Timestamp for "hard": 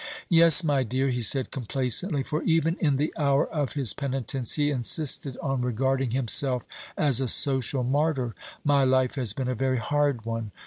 9.77-10.25